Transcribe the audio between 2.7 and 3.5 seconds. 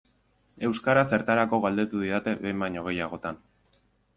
gehiagotan.